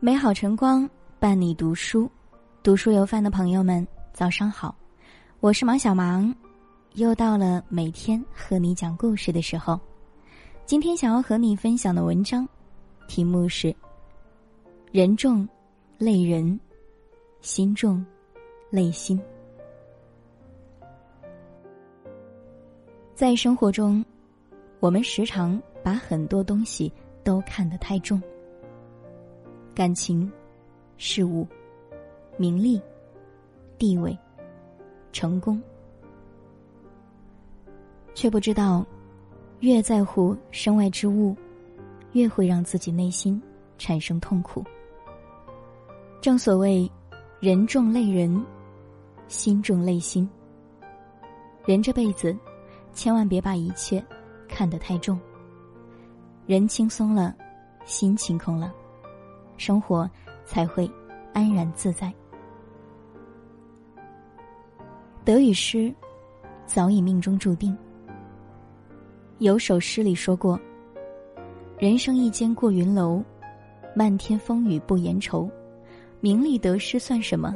[0.00, 0.88] 美好晨光
[1.18, 2.08] 伴你读书，
[2.62, 4.72] 读书有饭的朋友们，早上好，
[5.40, 6.32] 我是芒小芒，
[6.94, 9.78] 又到了每天和你讲故事的时候。
[10.64, 12.48] 今天想要和你分享的文章，
[13.08, 13.74] 题目是
[14.92, 15.46] “人重
[15.98, 16.60] 累人，
[17.40, 18.06] 心重
[18.70, 19.20] 累心”。
[23.16, 24.04] 在生活中，
[24.78, 26.92] 我们时常把很多东西
[27.24, 28.22] 都看得太重。
[29.78, 30.28] 感情、
[30.96, 31.46] 事物、
[32.36, 32.82] 名利、
[33.78, 34.18] 地位、
[35.12, 35.62] 成功，
[38.12, 38.84] 却不知道，
[39.60, 41.32] 越在乎身外之物，
[42.10, 43.40] 越会让自己内心
[43.78, 44.64] 产生痛苦。
[46.20, 46.90] 正所谓，
[47.38, 48.44] 人重累人，
[49.28, 50.28] 心重累心。
[51.64, 52.36] 人这辈子，
[52.92, 54.04] 千万别把一切
[54.48, 55.16] 看得太重。
[56.46, 57.32] 人轻松了，
[57.84, 58.74] 心清空了。
[59.58, 60.08] 生活
[60.44, 60.90] 才会
[61.34, 62.12] 安然自在。
[65.24, 65.92] 得与失，
[66.64, 67.76] 早已命中注定。
[69.38, 70.58] 有首诗里说过
[71.78, 73.22] ：“人生一间过云楼，
[73.94, 75.48] 漫天风雨不言愁。
[76.20, 77.54] 名利得失算什么？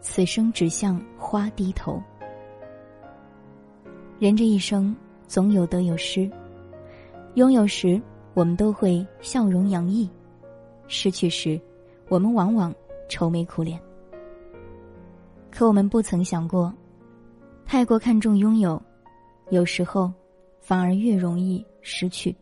[0.00, 2.00] 此生只向花低头。”
[4.20, 4.94] 人这一生
[5.26, 6.30] 总有得有失，
[7.34, 8.00] 拥有时
[8.34, 10.08] 我们都会笑容洋溢。
[10.88, 11.60] 失去时，
[12.08, 12.74] 我们往往
[13.08, 13.80] 愁眉苦脸。
[15.50, 16.72] 可我们不曾想过，
[17.64, 18.80] 太过看重拥有，
[19.50, 20.12] 有时候
[20.60, 22.34] 反而越容易失去。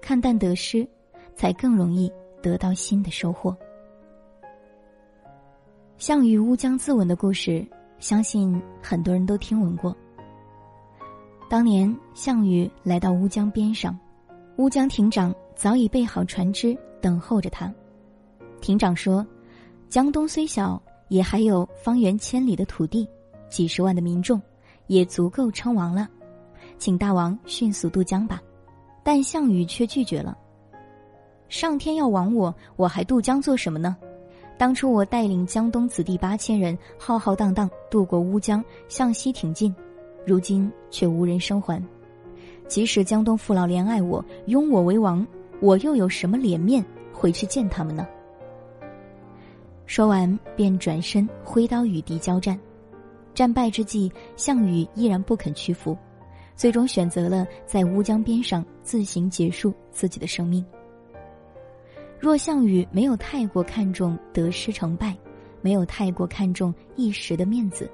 [0.00, 0.86] 看淡得失，
[1.34, 2.10] 才更容易
[2.42, 3.56] 得到新的收获。
[5.98, 7.66] 项羽乌江自刎的故事，
[7.98, 9.94] 相信很多人都听闻过。
[11.48, 13.98] 当年项羽来到乌江边上，
[14.56, 15.34] 乌江亭长。
[15.60, 17.70] 早已备好船只等候着他。
[18.62, 19.26] 亭长说
[19.90, 23.06] ：“江东虽小，也还有方圆千里的土地，
[23.50, 24.40] 几十万的民众，
[24.86, 26.08] 也足够称王了。
[26.78, 28.40] 请大王迅速渡江吧。”
[29.04, 30.34] 但项羽却拒绝了。
[31.50, 33.94] 上天要亡我，我还渡江做什么呢？
[34.56, 39.74] 当初我带领江东子弟八千人，浩浩荡荡渡过乌江，向西挺进，
[40.24, 41.86] 如今却无人生还。
[42.66, 45.26] 即使江东父老怜爱我，拥我为王。
[45.60, 48.06] 我又有什么脸面回去见他们呢？
[49.86, 52.58] 说完，便转身挥刀与敌交战。
[53.34, 55.96] 战败之际，项羽依然不肯屈服，
[56.56, 60.64] 最终选择了在乌江边上自行结束自己的生命。
[62.18, 65.16] 若项羽没有太过看重得失成败，
[65.60, 67.90] 没有太过看重一时的面子，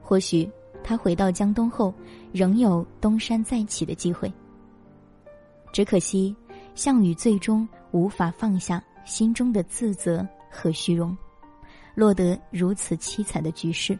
[0.00, 0.50] 或许
[0.82, 1.92] 他回到江东后，
[2.32, 4.32] 仍有东山再起的机会。
[5.72, 6.34] 只可惜。
[6.78, 11.16] 项羽最终无法放下心中的自责和虚荣，
[11.92, 13.98] 落得如此凄惨的局势。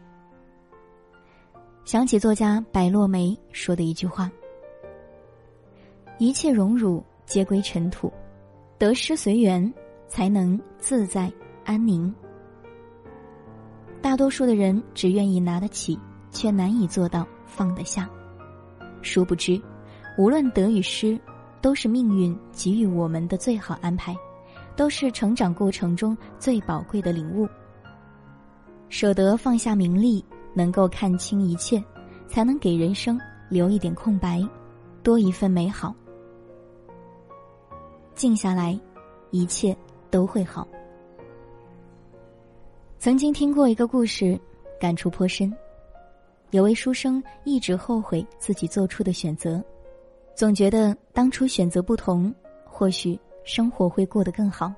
[1.83, 4.31] 想起作家白落梅说的一句话
[6.19, 8.09] ：“一切荣辱皆归尘土，
[8.77, 9.73] 得失随缘，
[10.07, 11.29] 才能自在
[11.65, 12.15] 安宁。”
[14.01, 15.99] 大多数的人只愿意拿得起，
[16.31, 18.09] 却难以做到放得下。
[19.01, 19.61] 殊不知，
[20.17, 21.19] 无论得与失。
[21.61, 24.15] 都是命运给予我们的最好安排，
[24.75, 27.47] 都是成长过程中最宝贵的领悟。
[28.89, 31.83] 舍得放下名利，能够看清一切，
[32.27, 34.41] 才能给人生留一点空白，
[35.03, 35.93] 多一份美好。
[38.15, 38.79] 静下来，
[39.31, 39.75] 一切
[40.09, 40.67] 都会好。
[42.97, 44.39] 曾经听过一个故事，
[44.79, 45.53] 感触颇深。
[46.51, 49.63] 有位书生一直后悔自己做出的选择。
[50.39, 52.33] 总觉得当初选择不同，
[52.63, 54.73] 或许生活会过得更好，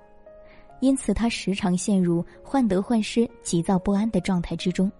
[0.79, 4.91] 因此他时常陷入患得患失、急躁不安的状态之中。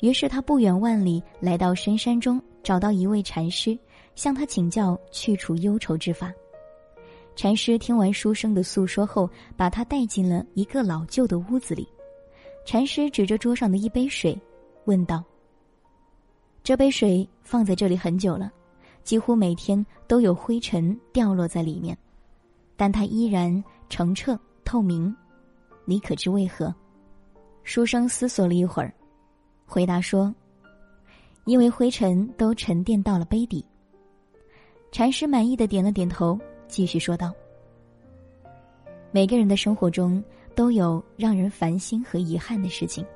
[0.00, 3.78] 于是他不远万里来到深山中，找到一位禅师，
[4.14, 6.32] 向他请教去除忧愁之法。
[7.34, 11.86] 禅师听完书生的诉说后，把他带进了一个老旧的屋子里。
[12.64, 14.40] 禅师指着桌上的一杯水，
[14.86, 15.22] 问道
[16.64, 18.50] ：“这杯水放在这里很久了。”
[19.06, 21.96] 几乎每天都有灰尘掉落在里面，
[22.76, 25.14] 但它依然澄澈透明。
[25.84, 26.74] 你可知为何？
[27.62, 28.92] 书生思索了一会儿，
[29.64, 30.34] 回答说
[31.46, 33.64] ：“因为灰尘都沉淀到了杯底。”
[34.90, 36.36] 禅师满意的点了点头，
[36.66, 37.32] 继续说道
[39.12, 40.22] ：“每个人的生活中
[40.56, 43.06] 都有让人烦心和遗憾的事情，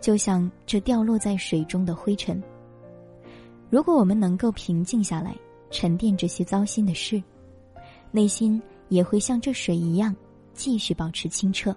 [0.00, 2.42] 就像这掉落在水中的灰尘。”
[3.72, 5.34] 如果我们能够平静下来，
[5.70, 7.22] 沉淀这些糟心的事，
[8.10, 8.60] 内心
[8.90, 10.14] 也会像这水一样
[10.52, 11.74] 继续保持清澈。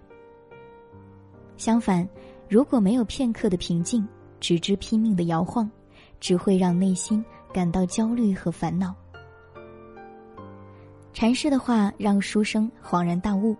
[1.56, 2.06] 相反，
[2.50, 4.06] 如果没有片刻的平静，
[4.42, 5.72] 只知拼命的摇晃，
[6.20, 8.94] 只会让内心感到焦虑和烦恼。
[11.14, 13.56] 禅师的话让书生恍然大悟：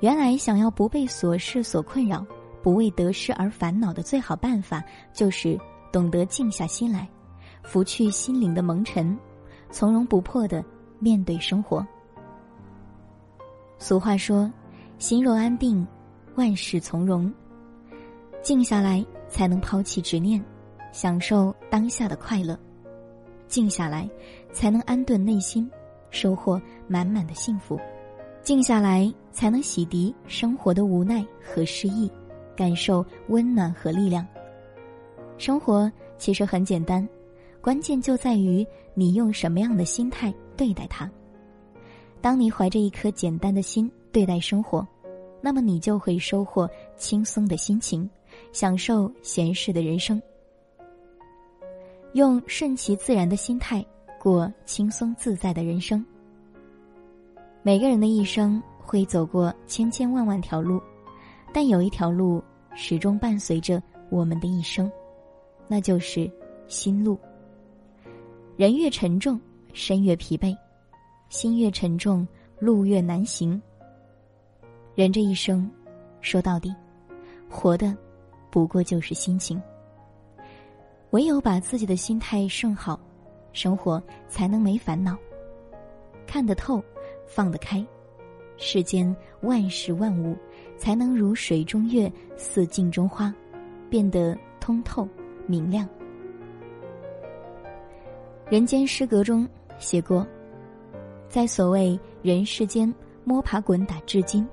[0.00, 2.26] 原来想要不被琐事所困扰，
[2.60, 4.82] 不为得失而烦恼的最好办法，
[5.14, 5.56] 就是
[5.92, 7.08] 懂得静下心来，
[7.62, 9.16] 拂去心灵的蒙尘，
[9.70, 10.64] 从容不迫的
[10.98, 11.86] 面对生活。
[13.78, 14.50] 俗话说
[14.98, 15.86] ：“心若安定，
[16.36, 17.32] 万事从容。”
[18.42, 20.42] 静下来才能抛弃执念，
[20.92, 22.54] 享受当下的快乐；
[23.48, 24.08] 静下来
[24.52, 25.70] 才能安顿内心。
[26.12, 27.78] 收获满满的幸福，
[28.42, 32.10] 静下来才能洗涤生活的无奈和失意，
[32.56, 34.26] 感受温暖和力量。
[35.38, 37.08] 生活其实很简单，
[37.60, 41.10] 关键就在于你用什么样的心态对待它。
[42.20, 44.86] 当你怀着一颗简单的心对待生活，
[45.40, 48.08] 那么你就会收获轻松的心情，
[48.52, 50.20] 享受闲适的人生。
[52.14, 53.84] 用顺其自然的心态。
[54.20, 56.04] 过轻松自在的人生。
[57.62, 60.78] 每个人的一生会走过千千万万条路，
[61.54, 64.92] 但有一条路始终伴随着我们的一生，
[65.66, 66.30] 那就是
[66.68, 67.18] 心路。
[68.60, 69.40] 人越沉重，
[69.72, 70.54] 身越疲惫；
[71.30, 72.28] 心越沉重，
[72.58, 73.58] 路越难行。
[74.94, 75.66] 人这一生，
[76.20, 76.70] 说到底，
[77.48, 77.96] 活的
[78.50, 79.58] 不过就是心情。
[81.12, 83.00] 唯有把自己的心态顺好。
[83.54, 85.16] 生活才能没烦恼，
[86.26, 86.84] 看得透，
[87.26, 87.82] 放得开，
[88.58, 90.36] 世间万事万物
[90.76, 93.34] 才能如水中月，似镜中花，
[93.88, 95.08] 变得通透
[95.46, 95.88] 明亮。
[98.50, 99.48] 人间失格中
[99.78, 100.26] 写过，
[101.28, 102.92] 在所谓人世间
[103.22, 104.44] 摸爬滚打至今，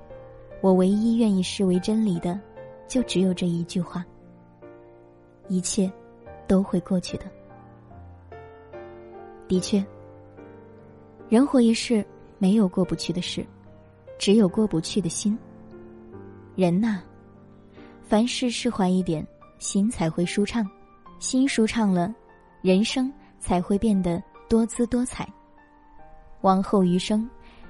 [0.62, 2.40] 我唯一愿意视为真理的，
[2.88, 4.06] 就只有这一句话：
[5.48, 5.92] 一切
[6.48, 7.26] 都会过去的。
[9.48, 9.84] 的确，
[11.28, 12.06] 人活一世，
[12.38, 13.44] 没有过不去的事，
[14.20, 15.36] 只有过不去的心。
[16.56, 17.00] 人呐，
[18.04, 19.26] 凡事释怀一点，
[19.58, 20.70] 心才会舒畅，
[21.18, 22.14] 心舒畅了，
[22.62, 23.12] 人生
[23.48, 25.26] 才会变得多姿多彩。
[26.42, 27.28] 往后余生，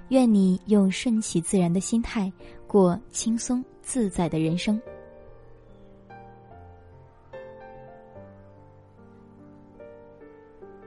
[0.07, 2.33] 愿你用顺其自然的心态，
[2.65, 4.81] 过轻松自在的人生。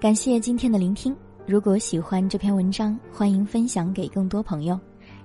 [0.01, 1.17] 感谢今天的聆听。
[1.47, 4.79] 如果喜欢这篇文章，欢迎分享给更多朋友。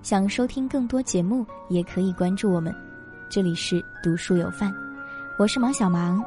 [0.03, 2.71] 想收听更多节目，也可以关注我们。
[3.31, 4.71] 这里是读书有范，
[5.39, 6.23] 我是毛小芒。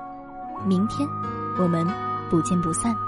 [0.66, 1.08] 明天
[1.56, 1.86] 我们
[2.28, 3.07] 不见不散。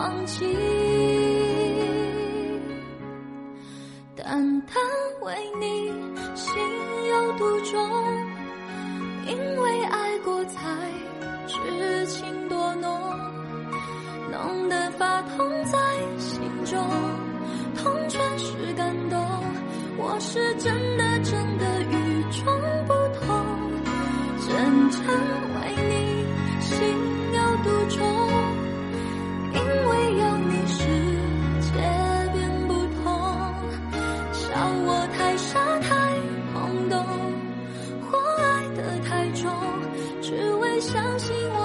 [0.00, 0.46] 忘记。
[4.16, 4.74] 单单
[5.20, 5.92] 为你
[6.34, 6.56] 心
[7.10, 7.78] 有独钟，
[9.26, 10.58] 因为爱过才
[11.46, 12.90] 知情多浓，
[14.32, 15.78] 浓得发痛在
[16.16, 16.82] 心中，
[17.76, 19.20] 痛全是感动。
[19.98, 21.82] 我是真的真的
[40.80, 41.59] 相信我